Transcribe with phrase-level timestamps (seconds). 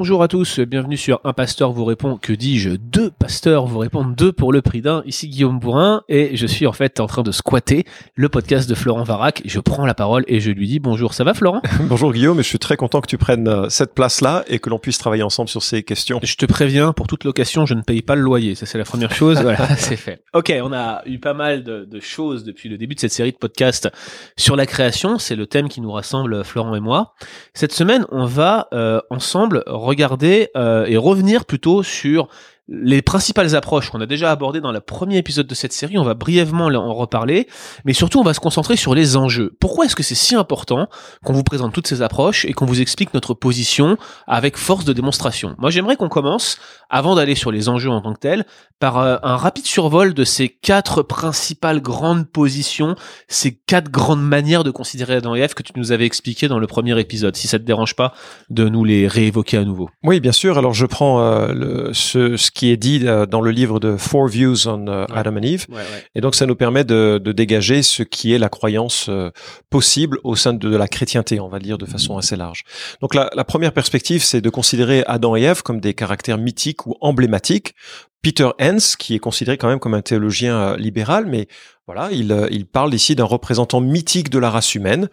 [0.00, 4.14] Bonjour à tous, bienvenue sur Un Pasteur vous répond, que dis-je Deux pasteurs vous répondent,
[4.14, 5.02] deux pour le prix d'un.
[5.04, 8.74] Ici Guillaume Bourrin et je suis en fait en train de squatter le podcast de
[8.74, 9.42] Florent Varac.
[9.44, 11.60] Je prends la parole et je lui dis bonjour, ça va Florent?
[11.82, 14.70] Bonjour Guillaume, et je suis très content que tu prennes euh, cette place-là et que
[14.70, 16.18] l'on puisse travailler ensemble sur ces questions.
[16.22, 18.84] Je te préviens, pour toute location, je ne paye pas le loyer, ça c'est la
[18.84, 20.22] première chose, voilà, c'est fait.
[20.32, 23.32] Ok, on a eu pas mal de, de choses depuis le début de cette série
[23.32, 23.90] de podcasts
[24.38, 27.12] sur la création, c'est le thème qui nous rassemble Florent et moi.
[27.52, 32.28] Cette semaine, on va euh, ensemble regarder euh, et revenir plutôt sur
[32.70, 36.04] les principales approches qu'on a déjà abordées dans le premier épisode de cette série, on
[36.04, 37.48] va brièvement en reparler,
[37.84, 39.56] mais surtout on va se concentrer sur les enjeux.
[39.58, 40.88] Pourquoi est-ce que c'est si important
[41.24, 44.92] qu'on vous présente toutes ces approches et qu'on vous explique notre position avec force de
[44.92, 45.56] démonstration?
[45.58, 48.46] Moi j'aimerais qu'on commence, avant d'aller sur les enjeux en tant que tels,
[48.78, 52.94] par euh, un rapide survol de ces quatre principales grandes positions,
[53.26, 56.60] ces quatre grandes manières de considérer Adam et Ève que tu nous avais expliqué dans
[56.60, 58.14] le premier épisode, si ça te dérange pas
[58.48, 59.90] de nous les réévoquer à nouveau.
[60.04, 60.56] Oui, bien sûr.
[60.56, 64.28] Alors je prends euh, ce, ce qui est dit euh, dans le livre de Four
[64.28, 65.66] Views on euh, Adam and Eve.
[66.14, 69.30] Et donc, ça nous permet de, de dégager ce qui est la croyance euh,
[69.70, 72.64] possible au sein de, de la chrétienté, on va dire de façon assez large.
[73.00, 76.86] Donc, la, la première perspective, c'est de considérer Adam et Ève comme des caractères mythiques
[76.86, 77.74] ou emblématiques.
[78.22, 81.48] Peter Hens, qui est considéré quand même comme un théologien libéral, mais
[81.86, 85.08] voilà, il, il parle ici d'un représentant mythique de la race humaine.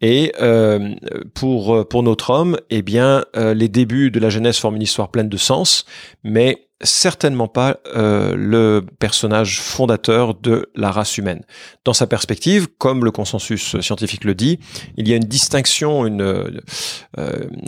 [0.00, 0.94] Et euh,
[1.34, 5.10] pour pour notre homme, eh bien, euh, les débuts de la Genèse forment une histoire
[5.10, 5.84] pleine de sens,
[6.22, 11.42] mais certainement pas euh, le personnage fondateur de la race humaine.
[11.84, 14.60] Dans sa perspective, comme le consensus scientifique le dit,
[14.96, 16.50] il y a une distinction, une, euh,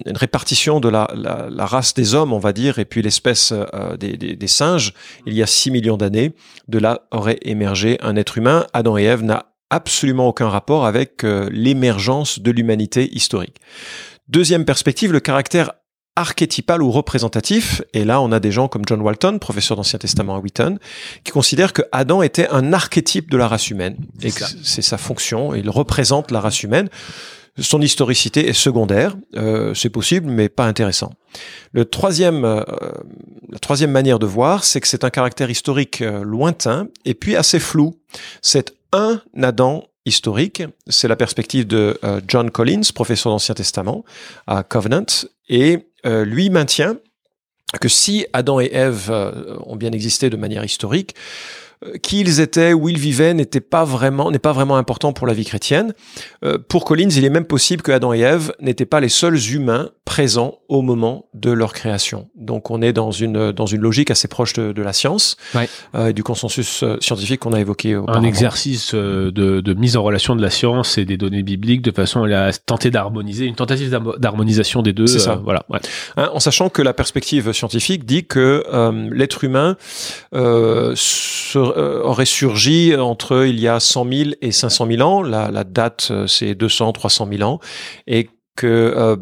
[0.07, 3.53] une répartition de la, la, la, race des hommes, on va dire, et puis l'espèce
[3.53, 4.95] euh, des, des, des, singes.
[5.27, 6.33] Il y a 6 millions d'années,
[6.69, 8.67] de là aurait émergé un être humain.
[8.73, 13.57] Adam et Ève n'a absolument aucun rapport avec euh, l'émergence de l'humanité historique.
[14.29, 15.73] Deuxième perspective, le caractère
[16.21, 20.37] archétypal ou représentatif, et là on a des gens comme John Walton, professeur d'Ancien Testament
[20.37, 20.79] à Wheaton,
[21.25, 24.99] qui considèrent que Adam était un archétype de la race humaine, et que c'est sa
[24.99, 26.89] fonction, il représente la race humaine.
[27.59, 31.13] Son historicité est secondaire, euh, c'est possible, mais pas intéressant.
[31.73, 32.63] Le troisième, euh,
[33.51, 37.35] la troisième manière de voir, c'est que c'est un caractère historique euh, lointain et puis
[37.37, 37.97] assez flou.
[38.41, 40.63] C'est un Adam historique.
[40.87, 44.05] C'est la perspective de euh, John Collins, professeur d'Ancien Testament
[44.47, 45.07] à Covenant,
[45.49, 46.97] et euh, lui maintient
[47.81, 51.15] que si Adam et Ève euh, ont bien existé de manière historique,
[52.03, 55.33] qui ils étaient, où ils vivaient, n'était pas vraiment, n'est pas vraiment important pour la
[55.33, 55.95] vie chrétienne.
[56.45, 59.39] Euh, pour Collins, il est même possible que Adam et Ève n'étaient pas les seuls
[59.53, 62.29] humains présents au moment de leur création.
[62.35, 65.69] Donc, on est dans une dans une logique assez proche de, de la science Ouais.
[65.95, 67.95] euh, et du consensus euh, scientifique qu'on a évoqué.
[67.95, 68.27] Un auparavant.
[68.27, 71.93] exercice euh, de, de mise en relation de la science et des données bibliques de
[71.93, 75.07] façon à tenter d'harmoniser, une tentative d'harmo- d'harmonisation des deux.
[75.07, 75.33] C'est ça.
[75.33, 75.65] euh, voilà.
[75.71, 75.79] Ouais.
[76.17, 79.77] Hein, en sachant que la perspective scientifique dit que euh, l'être humain
[80.35, 80.95] euh,
[81.57, 85.23] euh, aurait surgi entre il y a 100 000 et 500 000 ans.
[85.23, 87.61] La, la date, euh, c'est 200, 300 000 ans.
[88.07, 89.17] Et que euh,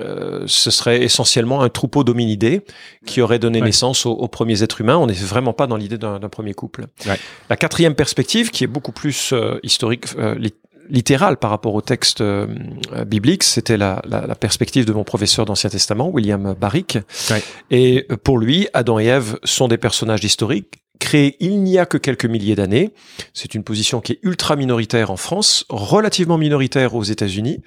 [0.00, 2.62] euh, ce serait essentiellement un troupeau d'hominidés
[3.04, 3.66] qui aurait donné Ouais.
[3.66, 4.96] naissance aux, aux premiers êtres humains.
[4.96, 6.86] On n'est vraiment pas dans l'idée d'un premier couple.
[7.06, 7.18] Ouais.
[7.50, 10.54] La quatrième perspective, qui est beaucoup plus euh, historique, euh, li-
[10.88, 12.46] littérale par rapport au texte euh,
[12.94, 16.96] euh, biblique, c'était la, la, la perspective de mon professeur d'Ancien Testament, William Barrick.
[17.30, 17.42] Ouais.
[17.70, 21.86] Et euh, pour lui, Adam et Ève sont des personnages historiques créés il n'y a
[21.86, 22.92] que quelques milliers d'années.
[23.32, 27.60] C'est une position qui est ultra minoritaire en France, relativement minoritaire aux États-Unis,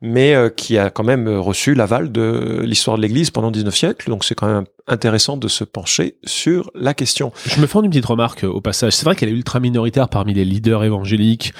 [0.00, 3.76] mais euh, qui a quand même euh, reçu l'aval de l'histoire de l'Église pendant 19
[3.76, 4.10] siècles.
[4.10, 7.32] Donc c'est quand même intéressant de se pencher sur la question.
[7.46, 8.92] Je me fais une petite remarque euh, au passage.
[8.92, 11.52] C'est vrai qu'elle est ultra minoritaire parmi les leaders évangéliques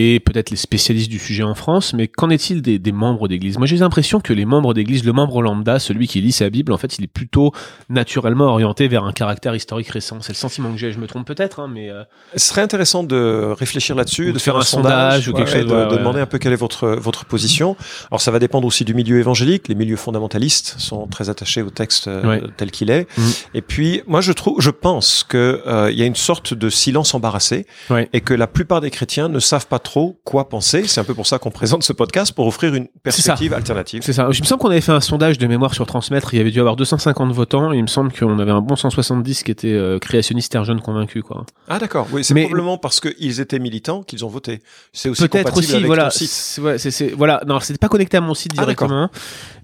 [0.00, 3.58] et peut-être les spécialistes du sujet en France, mais qu'en est-il des, des membres d'église?
[3.58, 6.72] Moi, j'ai l'impression que les membres d'église, le membre lambda, celui qui lit sa Bible,
[6.72, 7.52] en fait, il est plutôt
[7.88, 10.18] naturellement orienté vers un caractère historique récent.
[10.20, 10.92] C'est le sentiment que j'ai.
[10.92, 12.04] Je me trompe peut-être, hein, mais euh,
[12.36, 15.66] Ce serait intéressant de réfléchir là-dessus, de, faire un, un sondage ou quelque ouais, chose,
[15.66, 15.98] de, ouais, de ouais.
[15.98, 17.76] demander un peu quelle est votre votre position.
[18.12, 19.66] Alors ça va dépendre aussi du milieu évangélique.
[19.66, 23.08] Les milieux fondamentalistes sont très attachés au texte euh, tel qu'il est.
[23.18, 23.32] Mhm.
[23.54, 26.70] Et puis moi je trouve, je pense que euh, il y a une sorte de
[26.70, 27.66] silence embarrassé
[28.12, 30.86] et que la plupart des chrétiens ne savent pas trop quoi penser.
[30.86, 34.02] C'est un peu pour ça qu'on présente ce podcast pour offrir une perspective alternative.
[34.04, 34.30] C'est ça.
[34.30, 36.34] Je me semble qu'on avait fait un sondage de mémoire sur Transmettre.
[36.34, 37.72] Il y avait dû avoir 250 votants.
[37.72, 40.82] Et il me semble qu'on avait un bon 170 qui étaient euh, créationnistes et jeunes
[40.82, 41.46] convaincus, quoi.
[41.68, 42.06] Ah d'accord.
[42.12, 44.60] Oui, c'est probablement parce qu'ils étaient militants qu'ils ont voté.
[44.92, 45.74] C'est aussi peut-être aussi.
[45.74, 46.10] Avec voilà.
[46.10, 46.60] Site.
[46.62, 47.42] Ouais, c'est, voilà.
[47.46, 49.08] Non, c'était pas connecté à mon site ah, directement,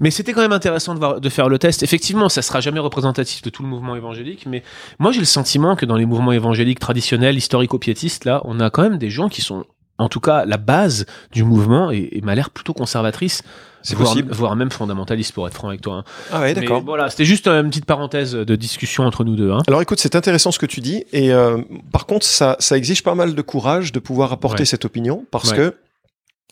[0.00, 1.82] mais c'était quand même intéressant de, voir, de faire le test.
[1.82, 4.62] Effectivement, ça sera jamais représentatif de tout le mouvement évangélique, mais
[4.98, 8.82] moi j'ai le sentiment que dans les mouvements évangéliques traditionnels, historico-piétistes, là, on a quand
[8.82, 9.64] même des gens qui sont
[9.98, 13.42] en tout cas la base du mouvement et, m'a l'air plutôt conservatrice.
[13.82, 14.32] C'est possible.
[14.32, 15.96] Voire même fondamentaliste pour être franc avec toi.
[15.96, 16.04] Hein.
[16.32, 16.82] Ah ouais, d'accord.
[16.82, 19.50] Voilà, c'était juste une petite parenthèse de discussion entre nous deux.
[19.50, 19.58] Hein.
[19.66, 21.58] Alors écoute, c'est intéressant ce que tu dis et euh,
[21.92, 25.52] par contre ça, ça exige pas mal de courage de pouvoir apporter cette opinion parce
[25.52, 25.74] que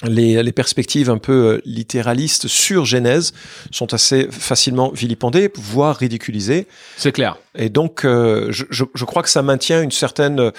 [0.04, 3.32] les, les, perspectives un peu euh, littéralistes sur Genèse
[3.70, 6.66] sont assez facilement vilipendées, voire ridiculisées.
[6.96, 7.38] C'est clair.
[7.54, 10.50] Et donc, euh, je, je, je, crois que ça maintient une certaine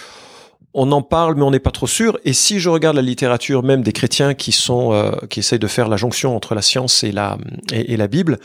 [0.74, 2.18] on en parle, mais on n'est pas trop sûr.
[2.26, 5.68] Et si je regarde la littérature même des chrétiens qui sont euh, qui essayent de
[5.68, 7.38] faire la jonction entre la science et la
[7.72, 8.40] et, la Bible,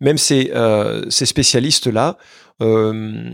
[0.00, 2.18] même ces euh, ces spécialistes là
[2.62, 3.30] euh,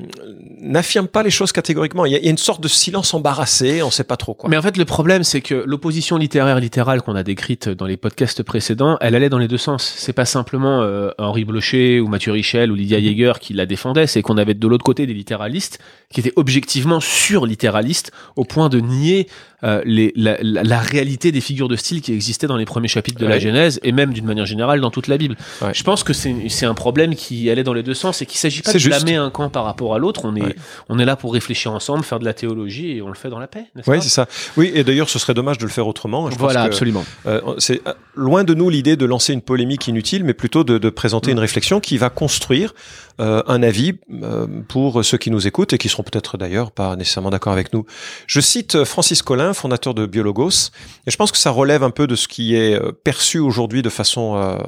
[0.60, 2.06] n'affirme pas les choses catégoriquement.
[2.06, 4.48] Il y, a, une sorte de silence embarrassé, on ne sait pas trop quoi.
[4.48, 7.96] Mais en fait, le problème, c'est que l'opposition littéraire littérale qu'on a décrite dans les
[7.96, 9.94] podcasts précédents, elle allait dans les deux sens.
[9.96, 14.06] C'est pas simplement euh, Henri Blocher ou Mathieu Richel ou Lydia Yeager qui la défendaient,
[14.06, 15.78] c'est qu'on avait de l'autre côté des littéralistes
[16.10, 19.28] qui étaient objectivement sur-littéralistes au point de nier
[19.64, 23.18] euh, les, la, la, réalité des figures de style qui existaient dans les premiers chapitres
[23.18, 25.36] de la Genèse et même d'une manière générale dans toute la Bible.
[25.72, 28.62] Je pense que c'est un problème qui allait dans les deux sens et qu'il s'agit
[28.62, 30.22] pas de blâmer un camp par rapport à l'autre.
[30.24, 30.56] On est,
[30.88, 33.38] on est là pour réfléchir ensemble, faire de la théologie et on le fait dans
[33.38, 33.66] la paix.
[33.86, 34.26] Oui, c'est ça.
[34.56, 36.30] Oui, et d'ailleurs, ce serait dommage de le faire autrement.
[36.30, 37.04] Je voilà, absolument.
[37.26, 40.78] Euh, c'est euh, loin de nous l'idée de lancer une polémique inutile, mais plutôt de,
[40.78, 41.32] de présenter mm.
[41.32, 42.74] une réflexion qui va construire
[43.20, 46.94] euh, un avis euh, pour ceux qui nous écoutent et qui seront peut-être d'ailleurs pas
[46.96, 47.84] nécessairement d'accord avec nous.
[48.26, 50.70] Je cite Francis Collin, fondateur de Biologos,
[51.06, 53.88] et je pense que ça relève un peu de ce qui est perçu aujourd'hui de
[53.88, 54.58] façon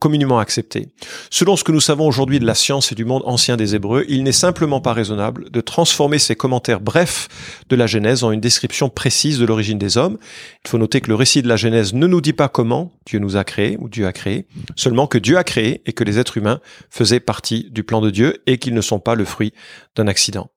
[0.00, 0.88] communément acceptée.
[1.30, 4.04] Selon ce que nous savons aujourd'hui de la science et du monde ancien des Hébreux,
[4.08, 7.28] il n'est simplement pas raisonnable de transformer ces commentaires brefs
[7.68, 10.18] de la Genèse en une description précise de l'origine des hommes.
[10.64, 13.18] Il faut noter que le récit de la Genèse ne nous dit pas comment Dieu
[13.18, 16.18] nous a créés ou Dieu a créé, seulement que Dieu a créé et que les
[16.18, 16.60] êtres humains
[16.90, 19.52] faisaient partie du plan de Dieu et qu'ils ne sont pas le fruit
[19.96, 20.50] d'un accident.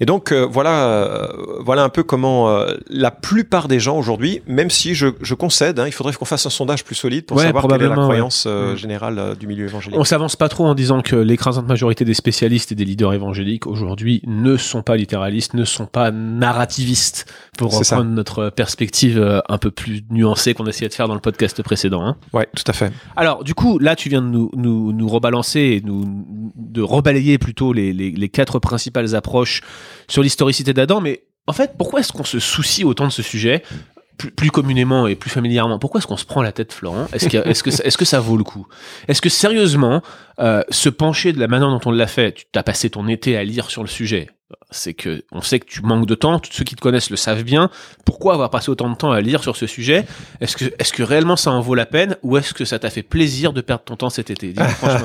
[0.00, 1.28] Et donc euh, voilà, euh,
[1.60, 5.78] voilà un peu comment euh, la plupart des gens aujourd'hui, même si je, je concède,
[5.78, 8.46] hein, il faudrait qu'on fasse un sondage plus solide pour savoir quelle est la croyance
[8.46, 8.76] mm.
[8.76, 9.98] générale du milieu évangélique.
[9.98, 13.66] On s'avance pas trop en disant que l'écrasante majorité des spécialistes et des leaders évangéliques
[13.66, 17.26] aujourd'hui ne sont pas littéralistes, ne sont pas narrativistes,
[17.56, 21.62] pour reprendre notre perspective un peu plus nuancée qu'on essayait de faire dans le podcast
[21.62, 22.02] précédent.
[22.02, 22.16] Hein.
[22.32, 22.92] Ouais, tout à fait.
[23.16, 26.04] Alors du coup, là, tu viens de nous, nous, nous rebalancer et nous
[26.54, 29.45] de rebalayer plutôt les, les, les quatre principales approches
[30.08, 33.62] sur l'historicité d'Adam, mais en fait, pourquoi est-ce qu'on se soucie autant de ce sujet
[34.16, 37.06] plus, communément et plus familièrement, pourquoi est-ce qu'on se prend la tête, Florent?
[37.12, 38.66] Est-ce que, ça vaut le coup?
[39.08, 40.02] Est-ce que sérieusement,
[40.38, 43.36] euh, se pencher de la manière dont on l'a fait, tu t'as passé ton été
[43.36, 44.30] à lire sur le sujet,
[44.70, 47.16] c'est que on sait que tu manques de temps, tous ceux qui te connaissent le
[47.16, 47.70] savent bien.
[48.04, 50.06] Pourquoi avoir passé autant de temps à lire sur ce sujet?
[50.40, 52.90] Est-ce que, est-ce que réellement ça en vaut la peine ou est-ce que ça t'a
[52.90, 54.54] fait plaisir de perdre ton temps cet été?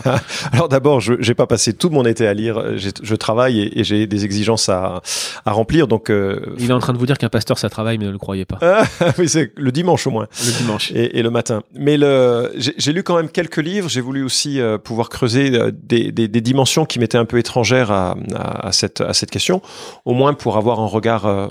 [0.51, 2.77] Alors d'abord, je n'ai pas passé tout mon été à lire.
[2.77, 5.01] Je travaille et, j'ai des exigences à,
[5.45, 5.87] à remplir.
[5.87, 8.11] Donc euh, il est en train de vous dire qu'un pasteur ça travaille, mais ne
[8.11, 8.59] le croyez pas.
[9.17, 10.27] oui, c'est le dimanche au moins.
[10.45, 11.63] Le dimanche et, le matin.
[11.73, 13.89] Mais le, j'ai lu quand même quelques livres.
[13.89, 17.37] J'ai voulu aussi euh, pouvoir creuser euh, des, des, des, dimensions qui m'étaient un peu
[17.37, 19.62] étrangères à, à, à cette à cette question,
[20.06, 21.25] au moins pour avoir un regard.
[21.25, 21.48] Euh,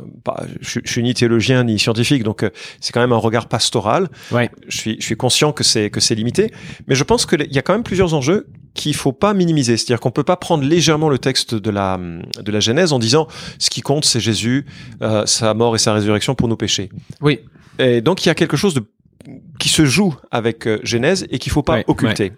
[0.61, 2.51] je, je, suis ni théologien ni scientifique, donc euh,
[2.81, 4.09] c'est quand même un regard pastoral.
[4.31, 4.51] Ouais.
[4.69, 6.53] Je suis, je suis conscient que c'est que c'est limité,
[6.87, 9.77] mais je pense qu'il y a quand même plusieurs enjeux qu'il faut pas minimiser.
[9.77, 13.27] C'est-à-dire qu'on peut pas prendre légèrement le texte de la de la Genèse en disant
[13.59, 14.67] ce qui compte c'est Jésus,
[15.03, 16.91] euh, sa mort et sa résurrection pour nos péchés.
[17.21, 17.41] Oui.
[17.79, 18.85] Et donc il y a quelque chose de
[19.59, 22.33] qui se joue avec euh, Genèse et qu'il faut pas occulter.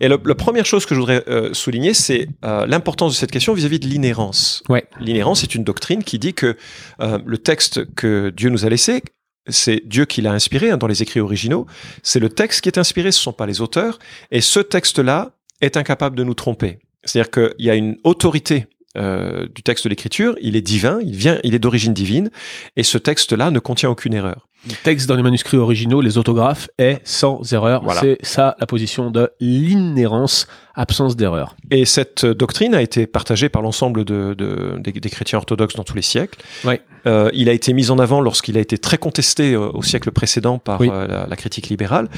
[0.00, 3.54] Et la première chose que je voudrais euh, souligner, c'est euh, l'importance de cette question
[3.54, 4.62] vis-à-vis de l'inhérence.
[4.68, 4.84] Ouais.
[5.00, 6.56] L'inhérence est une doctrine qui dit que
[7.00, 9.02] le texte que Dieu nous a laissé,
[9.48, 11.66] c'est Dieu qui l'a inspiré hein, dans les écrits originaux.
[12.02, 13.98] C'est le texte qui est inspiré, ce sont pas les auteurs.
[14.30, 16.78] Et ce texte-là est incapable de nous tromper.
[17.04, 21.40] C'est-à-dire qu'il y a une autorité du texte de l'écriture, il est divin, il vient,
[21.44, 22.30] il est d'origine divine,
[22.76, 24.48] et ce texte-là ne contient aucune erreur.
[24.66, 27.82] Le texte dans les manuscrits originaux, les autographes, est sans erreur.
[28.00, 31.56] C'est ça la position de l'inhérence, absence d'erreur.
[31.70, 35.84] Et cette doctrine a été partagée par l'ensemble de, de, des, des, chrétiens orthodoxes dans
[35.84, 36.38] tous les siècles.
[36.64, 36.80] Ouais.
[37.06, 40.10] Euh, il a été mis en avant lorsqu'il a été très contesté euh, au siècle
[40.10, 42.08] précédent par euh, la, la, critique libérale.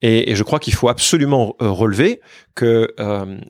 [0.00, 2.20] Et, et je crois qu'il faut absolument relever
[2.54, 2.94] que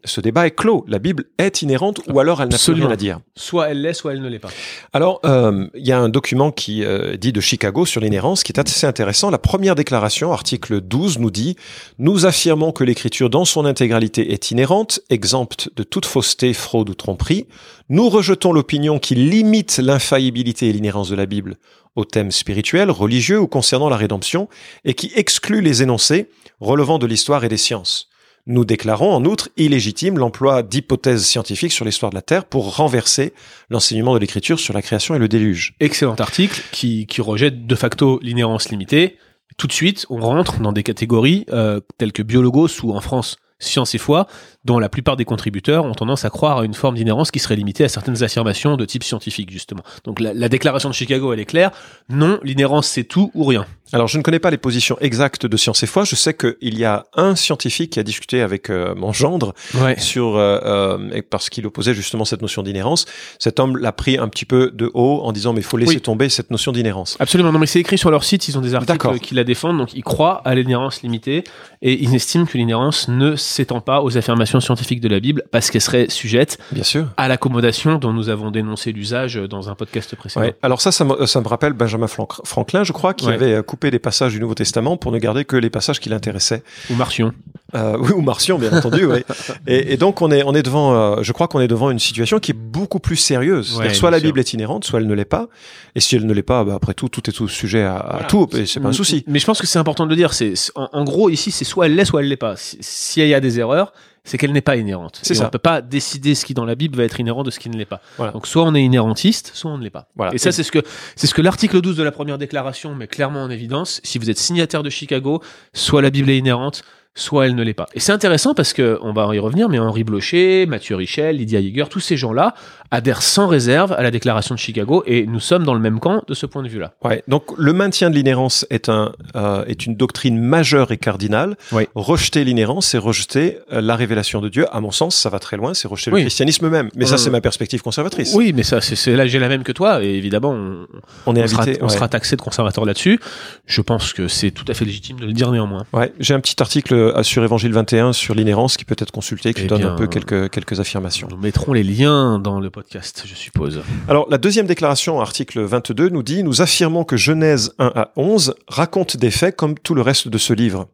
[0.05, 0.85] ce débat est clos.
[0.87, 3.19] La Bible est inhérente ou alors elle n'a plus rien à dire.
[3.35, 4.51] Soit elle l'est, soit elle ne l'est pas.
[4.93, 6.85] Alors, il y a un document qui
[7.19, 9.31] dit de Chicago sur l'inhérence l'inhérence qui est assez intéressant.
[9.31, 11.57] La première déclaration, article 12, nous dit
[11.99, 16.95] «Nous affirmons que l'écriture dans son intégralité est inhérente, exempte de toute fausseté, fraude ou
[16.95, 17.47] tromperie.
[17.89, 21.57] Nous rejetons l'opinion qui limite l'infaillibilité et l'inhérence de la Bible
[21.95, 24.49] aux thèmes spirituels, religieux ou concernant la rédemption,
[24.85, 28.09] et qui exclut les énoncés relevant de l'histoire et des sciences.
[28.47, 33.35] Nous déclarons en outre illégitime l'emploi d'hypothèses scientifiques sur l'histoire de la Terre pour renverser
[33.71, 35.75] l'enseignement de l'écriture sur la création et le déluge.
[35.79, 39.17] Excellent article qui, rejette de facto l'inhérence limitée.
[39.59, 43.37] Tout de suite, on rentre dans des catégories euh, telles que biologos ou en France
[43.63, 44.27] science et foi,
[44.65, 47.57] dont la plupart des contributeurs ont tendance à croire à une forme d'inhérence qui serait
[47.57, 49.83] limitée à certaines affirmations de type scientifique, justement.
[50.05, 51.71] Donc la, la déclaration de Chicago, elle est claire.
[52.09, 53.67] Non, l'inhérence, c'est tout ou rien.
[53.95, 56.05] Alors, je ne connais pas les positions exactes de Science et Foi.
[56.05, 59.99] Je sais qu'il y a un scientifique qui a discuté avec euh, mon gendre Ouais.
[59.99, 63.05] sur euh, euh, parce qu'il opposait justement cette notion d'inhérence.
[63.39, 65.97] Cet homme l'a pris un petit peu de haut en disant mais il faut laisser
[65.97, 66.01] Oui.
[66.01, 67.17] tomber cette notion d'inhérence.
[67.21, 69.77] Absolument, non mais c'est écrit sur leur site, ils ont des articles qui la défendent,
[69.79, 71.45] donc ils croient à l'inhérence limitée
[71.83, 75.71] et ils estiment que l'inhérence ne s'étend pas aux affirmations scientifiques de la Bible parce
[75.71, 77.07] qu'elle serait sujette Bien sûr.
[77.17, 80.45] à l'accommodation dont nous avons dénoncé l'usage dans un podcast précédent.
[80.47, 80.57] Ouais.
[80.63, 83.35] Alors ça, ça me, ça me rappelle Benjamin Frank- Franklin, je crois, qui Ouais.
[83.35, 86.09] avait euh, coupé des passages du Nouveau Testament pour ne garder que les passages qui
[86.09, 86.63] l'intéressaient.
[86.91, 87.33] Ou Martion.
[87.75, 89.05] Euh, oui, ou Martion, bien entendu.
[89.07, 89.21] oui.
[89.67, 91.99] Et, et donc on est, on est devant, euh, je crois qu'on est devant une
[91.99, 93.69] situation qui est beaucoup plus sérieuse.
[93.69, 94.21] C'est-à-dire Ouais, soit la.
[94.21, 95.49] Bible est inhérente, soit elle ne l'est pas.
[95.95, 98.11] Et si elle ne l'est pas, bah, après tout, tout est tout sujet à, à
[98.13, 98.27] Voilà.
[98.27, 98.49] tout.
[98.57, 99.25] Et c'est pas un souci.
[99.27, 100.33] Mais je pense que c'est important de le dire.
[100.35, 102.57] C'est en, en gros ici, c'est soit elle l'est, soit elle l'est pas.
[102.57, 103.93] Si- S'il y a des erreurs,
[104.25, 105.19] c'est qu'elle n'est pas inhérente.
[105.23, 105.47] C'est ça.
[105.47, 107.69] On peut pas décider ce qui dans la Bible va être inhérent de ce qui
[107.69, 108.01] ne l'est pas.
[108.19, 108.33] Voilà.
[108.33, 110.07] Donc soit on est inhérentiste, soit on ne l'est pas.
[110.15, 110.33] Voilà.
[110.35, 110.79] Et ça, c'est ce que
[111.17, 114.01] c'est ce que l'article 12 de la première déclaration met clairement en évidence.
[114.05, 117.75] Si vous êtes signataire de Chicago, soit la Bible est inhérente, soit elle ne l'est
[117.75, 117.87] pas.
[117.95, 121.61] Et c'est intéressant parce que on va y revenir, mais Henri Blocher, Mathieu Richel, Lydia
[121.61, 122.55] Yeager, tous ces gens-là
[122.91, 126.23] adhèrent sans réserve à la déclaration de Chicago et nous sommes dans le même camp
[126.27, 126.93] de ce point de vue-là.
[127.05, 127.23] Ouais.
[127.29, 131.57] Donc le maintien de l'inhérence est un euh, est une doctrine majeure et cardinale.
[131.73, 131.85] Oui.
[131.95, 134.67] Rejeter l'inhérence, c'est rejeter euh, la révélation de Dieu.
[134.73, 135.75] À mon sens, ça va très loin.
[135.75, 136.21] C'est rejeter Oui.
[136.21, 136.89] le christianisme même.
[136.97, 138.35] Mais ça, Euh, c'est ma perspective conservatrice.
[138.35, 140.87] Oui, mais ça, c'est là j'ai la même que toi, et évidemment, on,
[141.27, 141.89] On est on sera, on ouais.
[141.91, 143.21] sera taxé de conservateur là-dessus.
[143.67, 145.85] Je pense que c'est tout à fait légitime de le dire néanmoins.
[145.93, 149.55] Ouais, j'ai un petit article euh, sur Évangile 21 sur l'inhérence qui peut être consulté,
[149.55, 151.29] qui Eh donne bien, un peu quelques, quelques affirmations.
[151.31, 153.83] Nous mettrons les liens dans le podcast, je suppose.
[154.09, 158.55] Alors, la deuxième déclaration, article 22, nous dit Nous affirmons que Genèse 1 à 11
[158.69, 160.89] raconte des faits comme tout le reste de ce livre.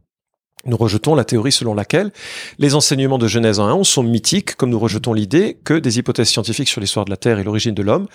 [0.64, 2.10] Nous rejetons la théorie selon laquelle
[2.58, 5.98] les enseignements de Genèse 1 à 11 sont mythiques, comme nous rejetons l'idée que des
[5.98, 8.06] hypothèses scientifiques sur l'histoire de la Terre et l'origine de l'homme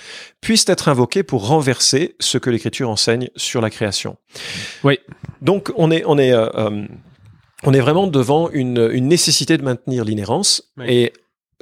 [0.42, 4.18] puissent être invoquées pour renverser ce que l'Écriture enseigne sur la création.
[4.84, 5.00] Oui.
[5.42, 6.86] Donc, on est, on est, euh, euh,
[7.66, 10.86] on est vraiment devant une, une nécessité de maintenir l'inhérence Oui.
[10.90, 11.14] et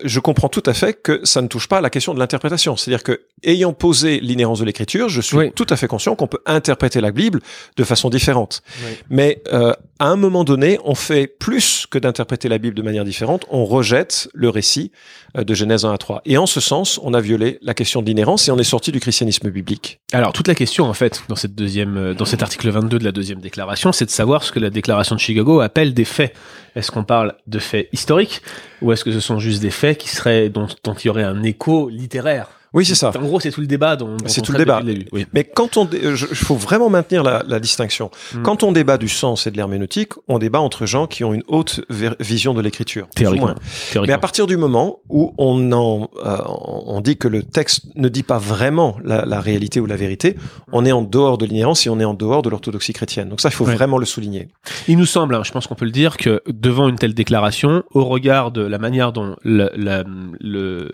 [0.03, 2.75] je comprends tout à fait que ça ne touche pas à la question de l'interprétation.
[2.75, 5.51] C'est-à-dire que, ayant posé l'inhérence de l'écriture, je suis Oui.
[5.55, 7.39] tout à fait conscient qu'on peut interpréter la Bible
[7.77, 8.61] de façon différente.
[8.85, 8.91] Oui.
[9.09, 13.03] Mais euh, à un moment donné, on fait plus que d'interpréter la Bible de manière
[13.05, 14.91] différente, on rejette le récit
[15.37, 16.21] euh, de Genèse 1 à 3.
[16.25, 18.91] Et en ce sens, on a violé la question de l'inhérence et on est sorti
[18.91, 19.99] du christianisme biblique.
[20.13, 23.03] Alors, toute la question, en fait, dans cette deuxième, euh, dans cet article 22 de
[23.03, 26.33] la deuxième déclaration, c'est de savoir ce que la déclaration de Chicago appelle des faits.
[26.75, 28.41] Est-ce qu'on parle de faits historiques
[28.81, 31.23] ou est-ce que ce sont juste des faits qui seraient, dont, dont il y aurait
[31.23, 32.47] un écho littéraire?
[32.73, 33.11] Oui, c'est ça.
[33.17, 33.97] En gros, c'est tout le débat
[34.27, 34.81] C'est tout le débat.
[35.11, 35.25] Oui.
[35.33, 38.09] Mais quand on, dé- euh, il faut vraiment maintenir la, la distinction.
[38.33, 38.43] Mm.
[38.43, 41.43] Quand on débat du sens et de l'herméneutique, on débat entre gens qui ont une
[41.47, 41.81] haute
[42.21, 43.07] vision de l'écriture.
[43.13, 43.47] Théoriquement.
[43.47, 43.55] moins.
[43.57, 44.15] Mais Théoriquement.
[44.15, 48.23] à partir du moment où on en, euh, on dit que le texte ne dit
[48.23, 50.37] pas vraiment la, la réalité ou la vérité,
[50.71, 53.27] on est en dehors de l'inhérence et on est en dehors de l'orthodoxie chrétienne.
[53.29, 53.75] Donc ça, il faut Ouais.
[53.75, 54.47] vraiment le souligner.
[54.87, 57.83] Il nous semble, hein, je pense qu'on peut le dire, que devant une telle déclaration,
[57.93, 60.03] au regard de la manière dont le- la-
[60.39, 60.89] le-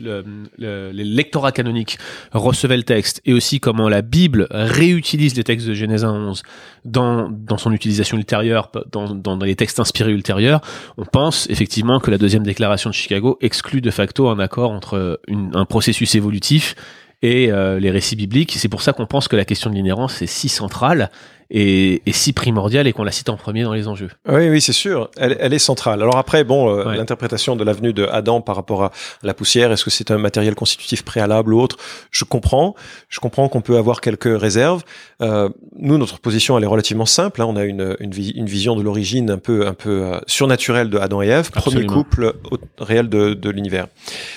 [0.00, 1.98] l'audience canonique,
[2.34, 6.12] le, le- texte, et aussi comment la Bible réutilise les textes de Genèse 1 à
[6.12, 6.42] 11
[6.84, 10.60] dans, son utilisation ultérieure, dans, les textes inspirés ultérieurs,
[10.96, 15.20] on pense effectivement que la deuxième déclaration de Chicago exclut de facto un accord entre
[15.28, 16.74] un processus évolutif
[17.22, 18.54] et euh, les récits bibliques.
[18.56, 21.10] C'est pour ça qu'on pense que la question de l'inhérence est si centrale
[21.50, 24.10] et, et si primordiale et qu'on la cite en premier dans les enjeux.
[24.28, 25.10] Oui, oui, c'est sûr.
[25.16, 26.00] Elle, elle est centrale.
[26.02, 26.96] Alors après, bon, euh, Ouais.
[26.96, 28.92] l'interprétation de l'avenue de Adam par rapport à
[29.22, 31.76] la poussière, est-ce que c'est un matériel constitutif préalable ou autre?
[32.10, 32.74] Je comprends.
[33.08, 34.82] Je comprends qu'on peut avoir quelques réserves.
[35.20, 37.42] Euh, nous, notre position, elle est relativement simple.
[37.42, 37.46] hein.
[37.48, 40.88] On a une, une, vi- une vision de l'origine un peu, un peu euh, surnaturelle
[40.90, 42.34] de Adam et Ève, premier couple
[42.78, 43.86] réel de, de l'univers,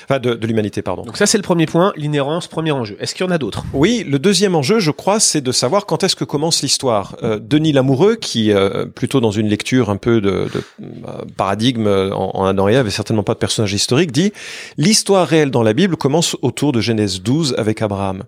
[0.05, 1.03] enfin de, de l'humanité, pardon.
[1.03, 2.97] Donc ça c'est le premier point, l'inhérence, premier enjeu.
[2.99, 3.63] Est-ce qu'il y en a d'autres?
[3.73, 7.02] Oui, le deuxième enjeu, je crois, c'est de savoir quand est-ce que commence l'histoire.
[7.03, 11.25] Par euh, Denis Lamoureux, qui euh, plutôt dans une lecture un peu de, de euh,
[11.37, 14.31] paradigme en, en Adam et Ève, et certainement pas de personnage historique, dit
[14.77, 18.23] l'histoire réelle dans la Bible commence autour de Genèse 12 avec Abraham.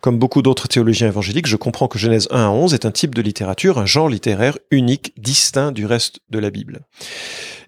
[0.00, 3.14] Comme beaucoup d'autres théologiens évangéliques, je comprends que Genèse 1 à 11 est un type
[3.14, 6.80] de littérature, un genre littéraire unique, distinct du reste de la Bible.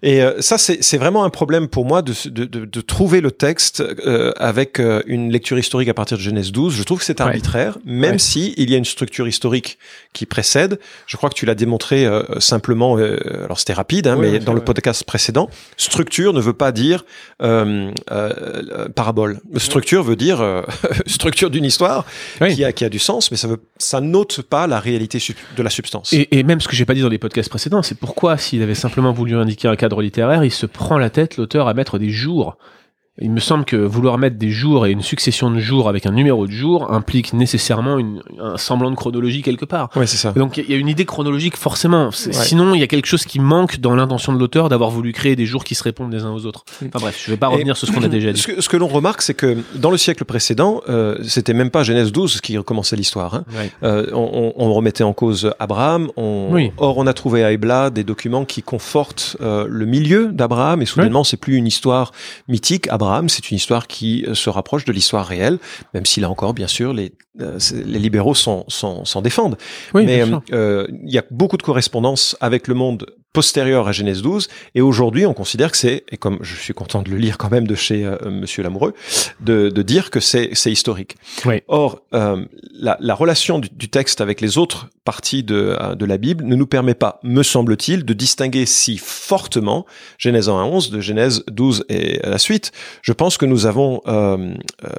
[0.03, 3.29] Et euh, ça, c'est vraiment un problème pour moi de, de, de, de trouver le
[3.31, 6.75] texte euh, avec euh, une lecture historique à partir de Genèse 12.
[6.75, 8.17] Je trouve que c'est arbitraire, même Ouais.
[8.17, 9.77] si il y a une structure historique
[10.13, 10.41] qui précède.
[11.07, 12.97] Je crois que tu l'as démontré euh, simplement.
[12.97, 16.71] euh, alors c'était rapide, hein, Ouais, mais dans le podcast précédent, structure ne veut pas
[16.71, 17.05] dire
[17.41, 17.91] euh,
[18.95, 19.39] parabole.
[19.57, 20.43] Structure veut dire
[21.05, 22.05] structure d'une histoire
[22.41, 22.55] Oui.
[22.55, 25.19] qui a qui a du sens, mais ça veut ça n'ôte pas la réalité
[25.57, 26.13] de la substance.
[26.13, 28.61] Et, et même ce que j'ai pas dit dans les podcasts précédents, c'est pourquoi s'il
[28.61, 31.97] avait simplement voulu indiquer un cadre littéraire, il se prend la tête l'auteur à mettre
[31.99, 32.57] des jours.
[33.21, 36.11] Il me semble que vouloir mettre des jours et une succession de jours avec un
[36.11, 39.89] numéro de jours implique nécessairement une, un semblant de chronologie quelque part.
[39.95, 40.31] Ouais, c'est ça.
[40.31, 42.07] Donc il y a une idée chronologique forcément.
[42.07, 42.33] Ouais.
[42.33, 45.35] Sinon, il y a quelque chose qui manque dans l'intention de l'auteur d'avoir voulu créer
[45.35, 46.65] des jours qui se répondent les uns aux autres.
[46.85, 48.41] Enfin bref, je vais pas Et- revenir sur ce qu'on a déjà dit.
[48.41, 52.11] Ce que, l'on remarque, c'est que dans le siècle précédent, euh, c'était même pas Genèse
[52.11, 53.35] 12 qui recommençait l'histoire.
[53.35, 53.45] Hein.
[53.55, 53.71] Ouais.
[53.83, 56.09] Euh, on, remettait en cause Abraham.
[56.17, 56.71] On, Oui.
[56.77, 60.81] Or, on a trouvé à Ebla des documents qui confortent euh, le milieu d'Abraham.
[60.81, 62.13] Et soudainement, c'est plus une histoire
[62.47, 62.87] mythique.
[62.89, 65.59] Abraham, c'est une histoire qui euh, se rapproche de l'histoire réelle,
[65.93, 69.57] même si là encore, bien sûr, les, les libéraux s'en s'en- s'en défendent.
[69.93, 70.41] Oui, Mais sûr.
[70.51, 74.81] euh, il y a beaucoup de correspondance avec le monde postérieur à Genèse 12 et
[74.81, 77.65] aujourd'hui on considère que c'est et comme je suis content de le lire quand même
[77.65, 78.93] de chez euh, Monsieur Lamoureux
[79.39, 81.15] de, de dire que c'est c'est historique.
[81.45, 81.61] Oui.
[81.69, 86.05] Or euh, la, la relation du, du texte avec les autres parties de, euh, de
[86.05, 89.85] la Bible ne nous permet pas, me semble-t-il, de distinguer si fortement
[90.17, 92.73] Genèse 1 à 11 de Genèse 12 et la suite.
[93.01, 94.89] Je pense que nous avons euh, euh,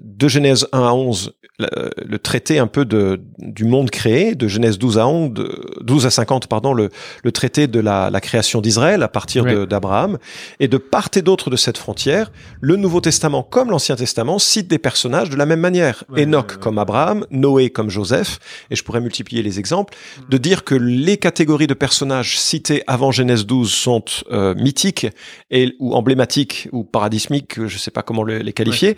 [0.00, 4.48] de Genèse 1 à 11 le, le traité un peu de, du monde créé, de
[4.48, 6.90] Genèse 12 à 11, de- 12 à 50, pardon, le,
[7.24, 9.66] le traité de la, la création d'Israël à partir Ouais.
[9.66, 10.18] d'Abraham.
[10.60, 14.68] Et de part et d'autre de cette frontière, le Nouveau Testament comme l'Ancien Testament cite
[14.68, 16.04] des personnages de la même manière.
[16.08, 18.38] Ouais, Enoch ouais, comme Abraham, Noé comme Joseph,
[18.70, 19.94] et je pourrais multiplier les exemples,
[20.28, 25.06] de dire que les catégories de personnages cités avant Genèse 12 sont euh, mythiques
[25.50, 28.96] et, ou emblématiques ou paradismiques, je sais pas comment le- les qualifier.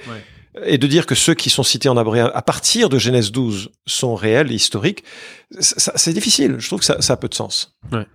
[0.64, 3.70] Et de dire que ceux qui sont cités en Abraham à partir de Genèse 12
[3.87, 5.04] sont réels et historiques,
[5.58, 6.56] c'est difficile.
[6.58, 7.76] Je trouve que ça, ça a peu de sens.
[7.92, 8.06] Ouais.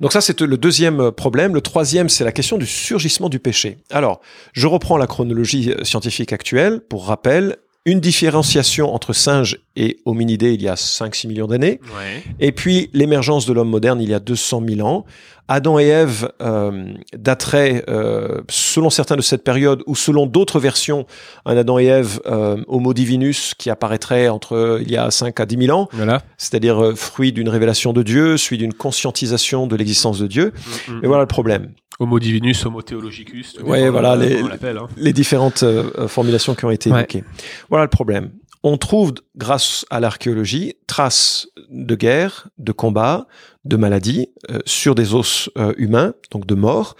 [0.00, 1.54] Donc ça, c'est le deuxième problème.
[1.54, 3.78] Le troisième, c'est la question du surgissement du péché.
[3.90, 4.20] Alors,
[4.52, 6.80] je reprends la chronologie euh, scientifique actuelle.
[6.80, 11.80] Pour rappel, une différenciation entre singes et hominidés il y a 5-6 millions d'années.
[11.96, 12.22] Ouais.
[12.38, 15.04] Et puis l'émergence de l'homme moderne il y a 200 000 ans.
[15.48, 21.06] Adam et Ève euh, dateraient, euh, selon certains de cette période, ou selon d'autres versions,
[21.46, 25.46] un Adam et Ève euh, homo divinus qui apparaîtrait entre il y a 5 à
[25.46, 26.22] 10 000 ans, Voilà.
[26.36, 30.52] c'est-à-dire euh, fruit d'une révélation de Dieu, suivi d'une conscientisation de l'existence de Dieu.
[30.88, 31.70] Mm, Et voilà le problème.
[32.00, 33.54] Homo divinus, homo theologicus.
[33.56, 34.86] dépend, voilà, euh, les- hein.
[34.96, 36.98] les différentes euh, euh, formulations qui ont été Ouais.
[36.98, 37.24] évoquées.
[37.70, 38.30] Voilà le problème.
[38.62, 43.26] On trouve, grâce à l'archéologie, traces de guerre, de combats,
[43.64, 46.96] de maladies euh, sur des os euh, humains, donc de morts,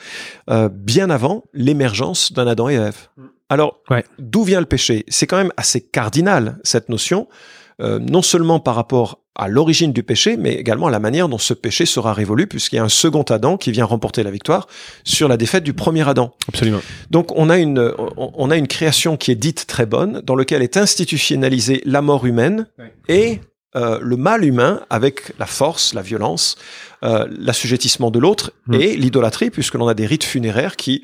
[0.50, 3.08] euh, bien avant l'émergence d'un Adam et Ève.
[3.16, 3.22] Mm.
[3.50, 4.04] Alors, Ouais.
[4.18, 5.04] d'où vient le péché?
[5.08, 7.28] C'est quand même assez cardinal, cette notion,
[7.80, 11.38] euh, non seulement par rapport à l'origine du péché, mais également à la manière dont
[11.38, 14.66] ce péché sera révolu, puisqu'il y a un second Adam qui vient remporter la victoire
[15.04, 16.34] sur la défaite du premier Adam.
[16.48, 16.80] Absolument.
[17.10, 20.62] Donc on a une on a une création qui est dite très bonne, dans lequel
[20.62, 22.66] est institutionnalisée la mort humaine
[23.08, 23.40] et
[23.76, 26.56] euh, le mal humain avec la force, la violence,
[27.04, 28.74] euh, l'assujettissement de l'autre Mm.
[28.74, 31.02] et l'idolâtrie, puisque l'on a des rites funéraires qui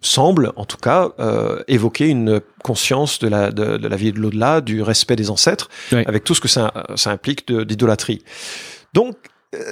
[0.00, 4.18] semblent, en tout cas, euh, évoquer une conscience de la, de, de la vie de
[4.18, 8.22] l'au-delà, du respect des ancêtres, avec tout ce que ça, ça implique d'idolâtrie.
[8.92, 9.16] Donc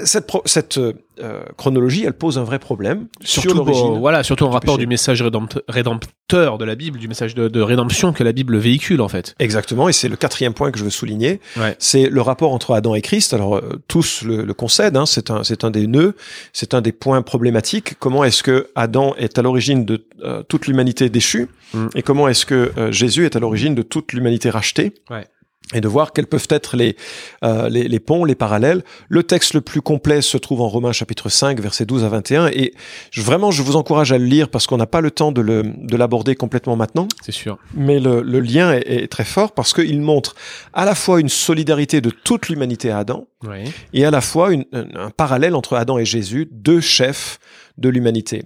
[0.04, 3.84] cette, pro- cette euh, chronologie, elle pose un vrai problème sur Surtout, l'origine.
[3.86, 4.86] pour- voilà, surtout en rapport péché.
[4.86, 8.56] du message rédempt- rédempteur de la Bible, du message de, de rédemption que la Bible
[8.56, 9.34] véhicule en fait.
[9.38, 11.40] Exactement, et c'est le quatrième point que je veux souligner.
[11.56, 11.76] Ouais.
[11.78, 13.34] C'est le rapport entre Adam et Christ.
[13.34, 16.14] Alors euh, tous le, le concèdent, hein, c'est un, c'est un des nœuds,
[16.52, 17.94] c'est un des points problématiques.
[17.98, 21.88] Comment est-ce que Adam est à l'origine de euh, toute l'humanité déchue, Mm.
[21.96, 25.26] et comment est-ce que euh, Jésus est à l'origine de toute l'humanité rachetée Ouais.
[25.72, 26.94] Et de voir quels peuvent être les,
[27.42, 28.84] euh, les, les ponts, les parallèles.
[29.08, 32.48] Le texte le plus complet se trouve en Romains chapitre 5, versets 12 à 21,
[32.48, 32.74] et
[33.10, 35.40] je, vraiment je vous encourage à le lire parce qu'on n'a pas le temps de
[35.40, 37.08] le- de l'aborder complètement maintenant.
[37.24, 37.58] C'est sûr.
[37.74, 40.34] Mais le, le lien est, est très fort parce qu'il montre
[40.74, 43.64] à la fois une solidarité de toute l'humanité à Adam Ouais.
[43.92, 47.38] et à la fois une- un, un parallèle entre Adam et Jésus, deux chefs
[47.78, 48.44] de l'humanité.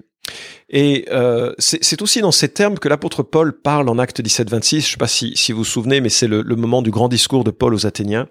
[0.71, 4.81] Et euh, c'est aussi dans ces termes que l'apôtre Paul parle en Acte 17, 26.
[4.81, 6.91] Je ne sais pas si, si vous vous souvenez, mais c'est le, le, moment du
[6.91, 8.29] grand discours de Paul aux Athéniens.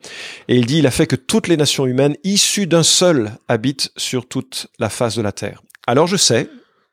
[0.48, 3.92] Et il dit, il a fait que toutes les nations humaines, issues d'un seul, habitent
[3.98, 5.64] sur toute la face de la terre.
[5.88, 6.50] Alors je sais,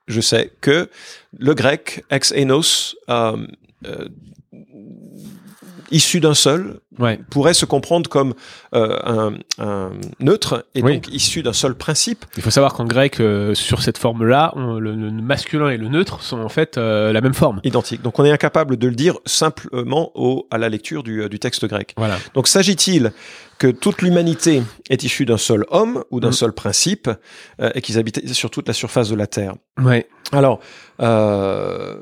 [0.07, 0.89] je sais que
[1.39, 3.37] le grec ex enos euh,
[3.87, 4.09] euh,
[5.91, 7.21] issu d'un seul ouais.
[7.31, 8.35] pourrait se comprendre comme
[8.75, 10.95] euh, un, un, neutre et oui.
[10.95, 12.25] donc issu d'un seul principe.
[12.37, 16.23] Il faut savoir qu'en grec, euh, sur cette forme-là, le, le, masculin et le neutre
[16.23, 17.61] sont en fait euh, la même forme.
[17.65, 18.03] Identique.
[18.03, 21.67] Donc on est incapable de le dire simplement au, à la lecture du, du texte
[21.67, 21.95] grec.
[21.97, 22.19] Voilà.
[22.35, 23.13] Donc s'agit-il
[23.59, 26.33] que toute l'humanité est issue d'un seul homme ou d'un mmh.
[26.33, 27.11] seul principe
[27.61, 29.55] euh, et qu'ils habitaient sur toute la surface de la Terre?
[29.83, 30.09] Ouais.
[30.33, 30.61] Alors,
[31.01, 31.97] euh,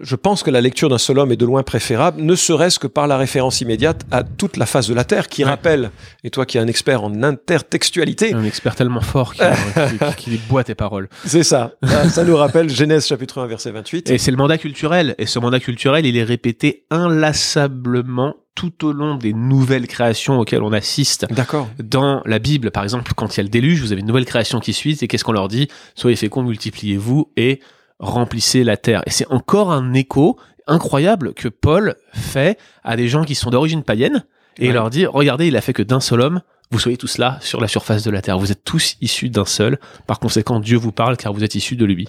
[0.00, 2.86] je pense que la lecture d'un seul homme est de loin préférable, ne serait-ce que
[2.86, 5.50] par la référence immédiate à toute la face de la Terre, qui ouais.
[5.50, 5.90] rappelle,
[6.24, 8.34] et toi qui es un expert en intertextualité...
[8.34, 9.42] Un expert tellement fort qui,
[10.16, 11.08] qui, qui boit tes paroles.
[11.24, 11.72] C'est ça.
[12.10, 14.10] ça nous rappelle Genèse chapitre 1, verset 28.
[14.10, 15.14] Et c'est le mandat culturel.
[15.18, 20.62] Et ce mandat culturel, il est répété inlassablement tout au long des nouvelles créations auxquelles
[20.62, 21.26] on assiste
[21.78, 22.70] dans la Bible.
[22.70, 24.98] Par exemple, quand il y a le déluge, vous avez une nouvelle création qui suit,
[25.00, 25.68] et qu'est-ce qu'on leur dit?
[25.94, 27.60] Soyez féconds, multipliez-vous et
[27.98, 29.02] remplissez la terre.
[29.06, 30.38] Et c'est encore un écho
[30.70, 34.24] incroyable que Paul fait à des gens qui sont d'origine païenne,
[34.58, 34.72] et ouais.
[34.72, 37.60] leur dit, regardez, il a fait que d'un seul homme, vous soyez tous là sur
[37.60, 38.38] la surface de la terre.
[38.38, 39.80] Vous êtes tous issus d'un seul.
[40.06, 42.06] Par conséquent, Dieu vous parle car vous êtes issus de lui.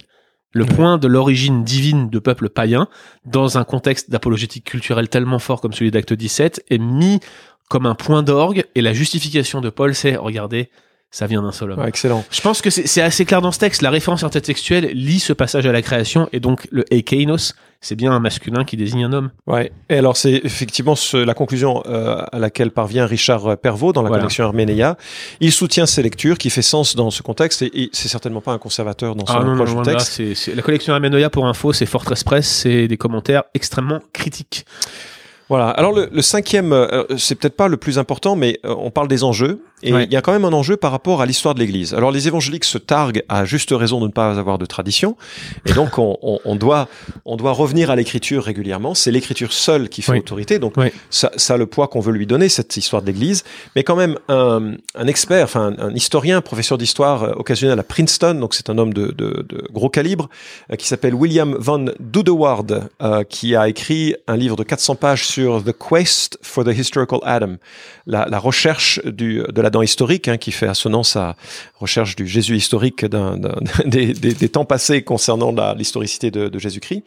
[0.54, 2.88] Le point de l'origine divine de peuples païens,
[3.26, 7.22] dans un contexte d'apologétique culturelle tellement fort comme celui d'Acte 17, est mis
[7.70, 10.70] comme un point d'orgue, et la justification de Paul, c'est, regardez,
[11.10, 11.80] ça vient d'un seul homme.
[11.80, 12.26] Ouais, excellent.
[12.30, 13.82] Je pense que c'est assez clair dans ce texte.
[13.82, 18.12] La référence intertextuelle lit ce passage à la création, et donc le Ekeinos, c'est bien
[18.12, 19.32] un masculin qui désigne un homme.
[19.48, 19.72] Ouais.
[19.90, 24.10] Et alors c'est effectivement ce, la conclusion euh, à laquelle parvient Richard Pervot dans la
[24.10, 24.22] voilà.
[24.22, 24.98] collection Arménéa.
[25.40, 28.54] Il soutient ces lectures qui fait sens dans ce contexte et, et c'est certainement pas
[28.54, 30.20] un conservateur dans son ah, non, approche non, du texte.
[30.20, 34.66] Là, la collection Arménéa pour info, c'est Fortress Press, c'est des commentaires extrêmement critiques.
[35.50, 35.70] Voilà.
[35.70, 39.10] Alors le, le cinquième, euh, c'est peut-être pas le plus important, mais euh, on parle
[39.10, 39.62] des enjeux.
[39.84, 40.06] Et ouais.
[40.06, 41.94] il y a quand même un enjeu par rapport à l'histoire de l'Église.
[41.94, 45.16] Alors les évangéliques se targuent à juste raison de ne pas avoir de tradition,
[45.66, 46.88] et donc on, on, on doit
[47.26, 48.94] on doit revenir à l'Écriture régulièrement.
[48.94, 50.20] C'est l'Écriture seule qui fait oui.
[50.20, 50.88] autorité, donc oui.
[51.10, 53.44] ça, ça a le poids qu'on veut lui donner cette histoire de l'Église.
[53.76, 57.84] Mais quand même un, un expert, enfin un, un, historien, professeur d'histoire euh, occasionnel à
[57.84, 60.30] Princeton, donc c'est un homme de, de, de gros calibre,
[60.72, 65.26] euh, qui s'appelle William Van Dudeward, euh, qui a écrit un livre de 400 pages
[65.26, 67.56] sur The Quest for the Historical Adam,
[68.08, 71.38] la, la recherche du, de historique, hein, qui fait assonance à
[71.80, 73.06] recherche du Jésus historique
[73.86, 77.04] des, des, des, temps passés concernant l'historicité de, de Jésus-Christ.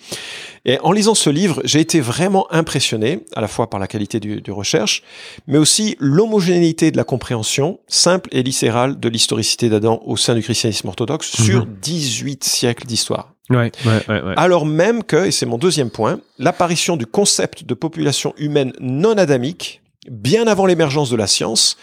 [0.65, 4.21] Et en lisant ce livre, j'ai été vraiment impressionné, à la fois par la qualité
[4.21, 5.03] du, du recherche,
[5.47, 10.43] mais aussi l'homogénéité de la compréhension simple et littérale de l'historicité d'Adam au sein du
[10.43, 11.43] christianisme orthodoxe mmh.
[11.43, 13.35] sur 18 siècles d'histoire.
[13.51, 17.65] Ouais, ouais, ouais, ouais, Alors même que, et c'est mon deuxième point, l'apparition du concept
[17.65, 21.77] de population humaine non adamique, bien avant l'émergence de la science,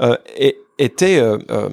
[0.00, 0.16] euh,
[0.78, 1.68] était euh, euh,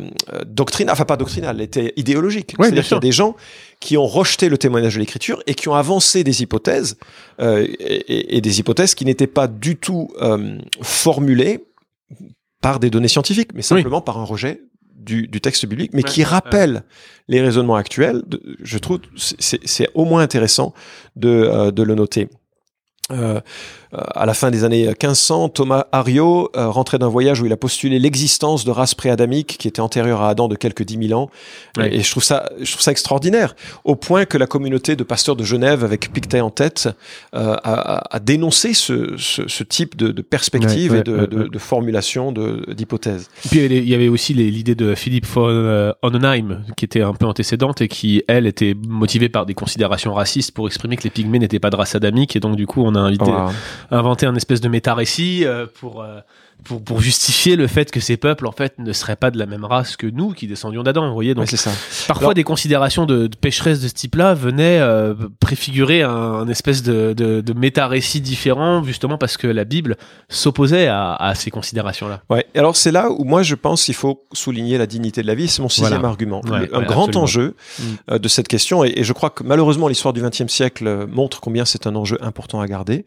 [0.45, 2.55] doctrinale, enfin pas doctrinale, était idéologique.
[2.59, 3.35] Ouais, C'est-à-dire qu'il y a des gens
[3.79, 6.97] qui ont rejeté le témoignage de l'écriture et qui ont avancé des hypothèses,
[7.39, 11.65] euh, et, et, des hypothèses qui n'étaient pas du tout euh, formulées
[12.61, 14.03] par des données scientifiques, mais simplement oui.
[14.05, 14.61] par un rejet
[14.93, 16.81] du, du, texte biblique, mais ouais, qui rappelle ouais.
[17.29, 18.21] les raisonnements actuels.
[18.27, 20.73] De, je trouve c'est au moins intéressant
[21.15, 22.27] de, euh, de le noter.
[23.11, 27.53] Euh, à la fin des années 1500, Thomas Ario euh, rentrait d'un voyage où il
[27.53, 31.15] a postulé l'existence de races préadamiques qui étaient antérieures à Adam de quelques dix mille
[31.15, 31.31] ans.
[31.75, 31.95] Ouais.
[31.95, 35.35] Et je trouve ça, je trouve ça extraordinaire, au point que la communauté de pasteurs
[35.35, 36.87] de Genève, avec Pictet en tête,
[37.33, 41.59] euh, a, a, dénoncé ce, ce, ce, type de, de perspective et de, de, de
[41.59, 43.27] formulation d'hypothèses.
[43.49, 47.81] Puis il y avait aussi l'idée de Philippe von Onnenheim, qui était un peu antécédente
[47.81, 51.59] et qui, elle, était motivée par des considérations racistes pour exprimer que les pygmées n'étaient
[51.59, 52.35] pas de race adamique.
[52.35, 53.49] Et donc, du coup, on a invité, wow
[53.91, 56.19] inventer un espèce de méta-récit euh, pour, euh,
[56.63, 59.45] pour, pour justifier le fait que ces peuples en fait ne seraient pas de la
[59.45, 61.71] même race que nous qui descendions d'Adam vous voyez donc ouais, ça.
[62.07, 66.47] parfois Alors, des considérations de, de pécheresse de ce type-là venaient euh, préfigurer un, un,
[66.47, 71.49] espèce de, de, de méta-récit différent justement parce que la Bible s'opposait à, à, ces
[71.49, 75.27] considérations-là ouais alors c'est là où moi je pense qu'il faut souligner la dignité de
[75.27, 76.09] la vie c'est mon sixième voilà.
[76.09, 77.23] argument ouais, un ouais, grand absolument.
[77.23, 77.83] enjeu mm.
[78.11, 81.39] euh, de cette question et, et, je crois que malheureusement l'histoire du XXe siècle montre
[81.39, 83.05] combien c'est un enjeu important à garder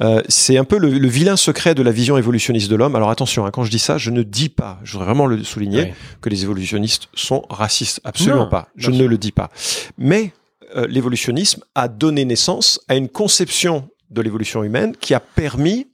[0.00, 3.10] euh, c'est un peu le, le, vilain secret de la vision évolutionniste de l'homme alors
[3.10, 5.82] attention hein, quand je dis ça, je ne dis pas, je voudrais vraiment le souligner,
[5.82, 5.92] oui.
[6.20, 8.00] que les évolutionnistes sont racistes.
[8.04, 8.68] Absolument non, pas.
[8.76, 9.50] Je ne le dis pas.
[9.98, 10.32] Mais
[10.76, 15.88] euh, l'évolutionnisme a donné naissance à une conception de l'évolution humaine qui a permis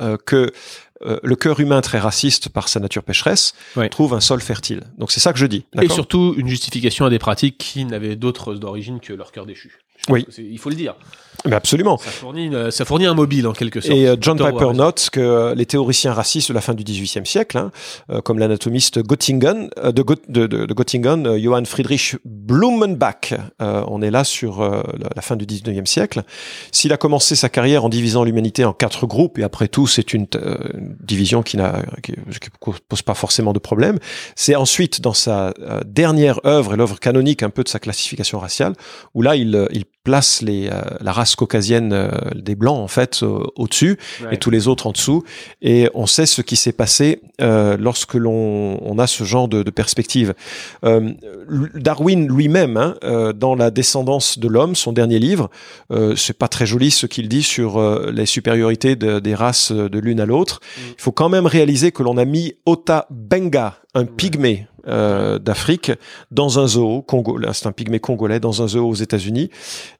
[0.00, 0.52] euh, que
[1.02, 3.54] euh, le cœur humain très raciste par sa nature pécheresse
[3.90, 4.82] trouve un sol fertile.
[4.98, 5.66] Donc c'est ça que je dis.
[5.80, 9.78] Et surtout une justification à des pratiques qui n'avaient d'autres origines que leur cœur déchu.
[9.98, 10.24] Je pense Oui.
[10.24, 10.94] que Il faut le dire.
[11.46, 11.98] Mais absolument.
[11.98, 13.94] Ça fournit, une- ça fournit un mobile en quelque sorte.
[13.96, 14.38] Et euh, John.
[14.38, 17.70] Piper note que euh, les théoriciens racistes de la fin du XVIIIe siècle, hein,
[18.10, 24.00] euh, comme l'anatomiste Göttingen, de, Gott- de, de- de Göttingen, Johann Friedrich Blumenbach, euh, on
[24.02, 24.82] est là sur euh,
[25.14, 26.22] la, fin du XIXe siècle,
[26.72, 30.14] s'il a commencé sa carrière en divisant l'humanité en quatre groupes, et après tout c'est
[30.14, 31.58] une, euh, une division qui
[32.02, 32.14] qui
[32.88, 33.98] pose pas forcément de problème,
[34.34, 35.52] c'est ensuite dans sa
[35.86, 38.74] dernière œuvre et l'œuvre canonique un peu de sa classification raciale,
[39.14, 43.22] où là il, il place les, euh, la race caucasienne euh, des blancs en fait
[43.22, 44.34] euh, au-dessus Ouais.
[44.34, 45.24] et tous les autres en dessous.
[45.62, 49.62] Et on sait ce qui s'est passé euh, lorsque l'on on a ce genre de,
[49.62, 50.34] de perspective.
[50.84, 51.10] Euh,
[51.74, 55.50] Darwin lui-même, hein, euh, dans La descendance de l'homme, son dernier livre,
[55.90, 59.72] euh, c'est pas très joli ce qu'il dit sur euh, les supériorités de- des races
[59.72, 60.60] de l'une à l'autre.
[60.76, 60.80] Mm.
[60.98, 65.92] Il faut quand même réaliser que l'on a mis Ota Benga, un pygmée euh, d'Afrique,
[66.30, 67.48] dans un zoo congolais.
[67.52, 69.50] C'est un pygmée congolais dans un zoo aux États-Unis.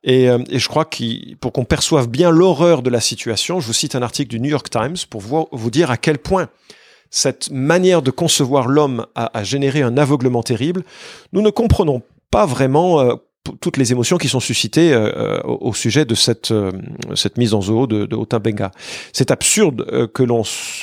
[0.03, 3.67] Et, euh, et je crois qu'il, pour qu'on perçoive bien l'horreur de la situation, je
[3.67, 6.49] vous cite un article du New York Times pour vous, vous dire à quel point
[7.11, 10.85] cette manière de concevoir l'homme a, a généré un aveuglement terrible.
[11.33, 13.15] Nous ne comprenons pas vraiment euh,
[13.61, 16.73] toutes les émotions qui sont suscitées euh, euh, au, au sujet de cette, euh,
[17.15, 18.71] cette mise en zoo de, de Otambenga.
[19.13, 20.43] C'est absurde euh, que l'on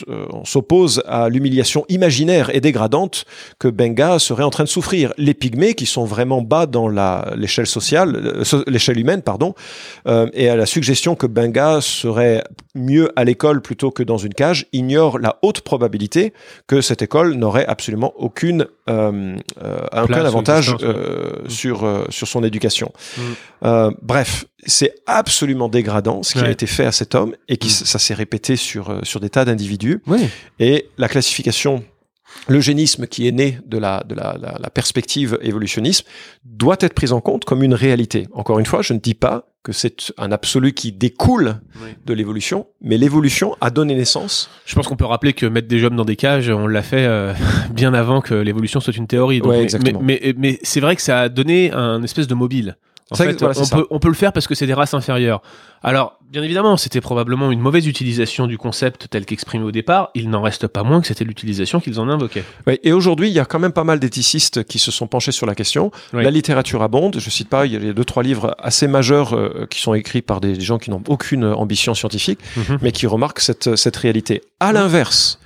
[0.09, 3.25] euh, s'oppose à l'humiliation imaginaire et dégradante
[3.59, 5.13] que Benga serait en train de souffrir.
[5.17, 6.87] Les pygmées, qui sont vraiment bas dans
[7.35, 9.55] l'échelle sociale, so- l'échelle humaine, pardon,
[10.07, 12.43] euh, et à la suggestion que Benga serait
[12.75, 16.31] mieux à l'école plutôt que dans une cage, ignore la haute probabilité
[16.67, 20.75] que cette école n'aurait absolument aucune, euh, euh, aucun avantage
[21.47, 22.50] sur, euh, sur son éducation.
[23.17, 23.21] Mm.
[23.65, 27.67] Euh, bref, c'est absolument dégradant ce qui a été fait à cet homme et qui
[27.67, 27.85] Mm.
[27.85, 30.01] ça s'est répété sur, euh, sur des tas d'individus.
[30.07, 30.29] Oui.
[30.59, 31.83] Et la classification,
[32.47, 36.05] l'eugénisme qui est né de la, de la, la, la perspective évolutionniste
[36.45, 38.27] doit être prise en compte comme une réalité.
[38.33, 41.89] Encore une fois, je ne dis pas que c'est un absolu qui découle Oui.
[42.05, 44.49] de l'évolution, mais l'évolution a donné naissance.
[44.65, 47.05] Je pense qu'on peut rappeler que mettre des hommes dans des cages, on l'a fait
[47.05, 47.33] euh,
[47.71, 49.37] bien avant que l'évolution soit une théorie.
[49.39, 49.99] Donc, Ouais, mais- exactement.
[50.01, 52.75] Mais, mais, mais c'est vrai que ça a donné un espèce de mobile.
[53.13, 55.41] Fait, voilà, on, peut, on peut le faire parce que c'est des races inférieures.
[55.83, 60.11] Alors, bien évidemment, c'était probablement une mauvaise utilisation du concept tel qu'exprimé au départ.
[60.15, 62.43] Il n'en reste pas moins que c'était l'utilisation qu'ils en invoquaient.
[62.67, 65.31] Ouais, et aujourd'hui, il y a quand même pas mal d'éthicistes qui se sont penchés
[65.31, 65.91] sur la question.
[66.13, 66.23] Oui.
[66.23, 67.17] La littérature abonde.
[67.19, 70.21] Je cite pas, il y a deux, trois livres assez majeurs euh, qui sont écrits
[70.21, 72.77] par des gens qui n'ont aucune ambition scientifique, Mhm.
[72.81, 74.41] mais qui remarquent cette, cette réalité.
[74.59, 75.39] À l'inverse,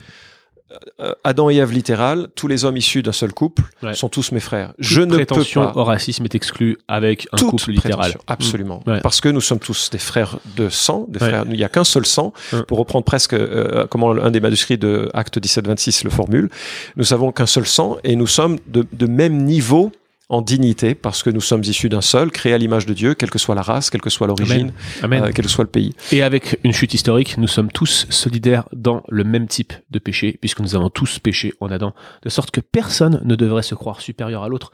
[1.24, 3.94] Adam et Ève littéral, tous les hommes issus d'un seul couple Ouais.
[3.94, 4.70] sont tous mes frères.
[4.70, 5.72] Toute Je ne peux pas.
[5.76, 7.98] au racisme est exclue avec un toute couple littéral.
[8.12, 8.84] prétention, Absolument.
[8.88, 9.00] Ouais.
[9.02, 11.30] Parce que nous sommes tous des frères de sang, des Ouais.
[11.30, 12.34] frères, il n'y a qu'un seul sang.
[12.68, 16.50] Pour reprendre presque euh, comment un des manuscrits de Acte 17-26 le formule,
[16.96, 19.92] nous savons qu'un seul sang et nous sommes de, de même niveau
[20.30, 23.30] en dignité parce que nous sommes issus d'un seul, créés à l'image de Dieu, quelle
[23.30, 25.94] que soit la race, quelle que soit l'origine, euh, quel que soit le pays.
[26.12, 30.38] Et avec une chute historique, nous sommes tous solidaires dans le même type de péché,
[30.40, 34.02] puisque nous avons tous péché en Adam, de sorte que personne ne devrait se croire
[34.02, 34.72] supérieur à l'autre,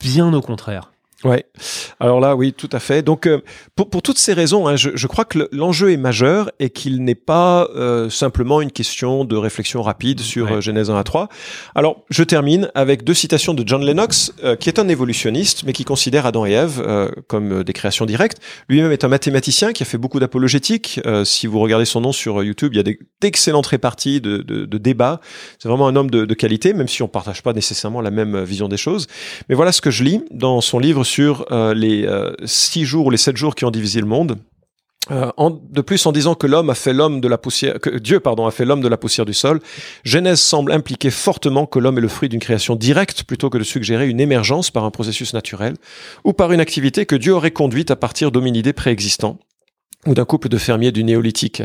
[0.00, 0.92] bien au contraire.
[1.24, 1.44] Ouais.
[2.00, 3.02] Alors là, oui, tout à fait.
[3.02, 3.40] Donc, euh,
[3.76, 6.70] pour, pour toutes ces raisons, hein, je, je crois que le- l'enjeu est majeur et
[6.70, 10.52] qu'il n'est pas euh, simplement une question de réflexion rapide sur Ouais.
[10.54, 11.28] euh, Genèse 1 à 3.
[11.76, 15.84] Alors, je termine avec deux citations de John Lennox, qui est un évolutionniste, mais qui
[15.84, 16.82] considère Adam et Ève
[17.28, 18.38] comme des créations directes.
[18.68, 21.00] Lui-même est un mathématicien qui a fait beaucoup d'apologétique.
[21.24, 24.78] Si vous regardez son nom sur YouTube, il y a d'excellentes réparties de, de, de
[24.78, 25.20] débats.
[25.58, 28.42] C'est vraiment un homme de, de qualité, même si on partage pas nécessairement la même
[28.42, 29.06] vision des choses.
[29.48, 33.06] Mais voilà ce que je lis dans son livre sur euh, les euh, six jours
[33.06, 34.38] ou les sept jours qui ont divisé le monde.
[35.10, 38.20] Euh, en- de plus, en disant que l'homme a fait l'homme de la poussière, Dieu,
[38.20, 39.60] pardon, a fait l'homme de la poussière du sol,
[40.04, 43.64] Genèse semble impliquer fortement que l'homme est le fruit d'une création directe plutôt que de
[43.64, 45.74] suggérer une émergence par un processus naturel
[46.22, 49.38] ou par une activité que Dieu aurait conduite à partir d'hominidés préexistants
[50.06, 51.62] ou d'un couple de fermiers du néolithique.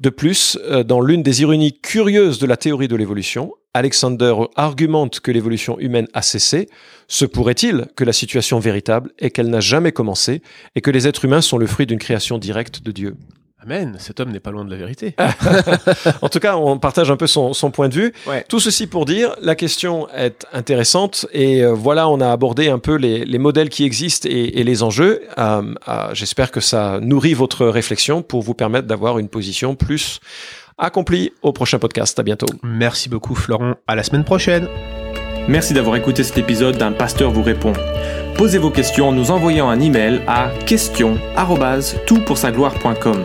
[0.00, 5.20] De plus, euh, dans l'une des ironies curieuses de la théorie de l'évolution, Alexander argumente
[5.20, 6.68] que l'évolution humaine a cessé.
[7.08, 10.42] Se pourrait-il que la situation véritable est qu'elle n'a jamais commencé
[10.74, 13.16] et que les êtres humains sont le fruit d'une création directe de Dieu?
[13.62, 15.14] Amen, cet homme n'est pas loin de la vérité.
[16.22, 18.12] En tout cas, on partage un peu son, son point de vue.
[18.26, 18.44] Ouais.
[18.48, 22.78] Tout ceci pour dire, la question est intéressante et euh, voilà, on a abordé un
[22.78, 25.22] peu les, les modèles qui existent et, et les enjeux.
[25.38, 30.20] Euh, euh, J'espère que ça nourrit votre réflexion pour vous permettre d'avoir une position plus
[30.78, 32.18] accomplie au prochain podcast.
[32.18, 32.46] À bientôt.
[32.62, 34.68] Merci beaucoup Florent, à la semaine prochaine.
[35.48, 37.72] Merci d'avoir écouté cet épisode d'un pasteur vous répond.
[38.36, 43.24] Posez vos questions en nous envoyant un email à questions@toutpoursagloire.com.